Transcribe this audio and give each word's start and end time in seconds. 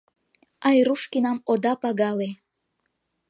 Айрушкинам 0.67 1.37
ода 1.51 1.73
пагале! 1.81 2.29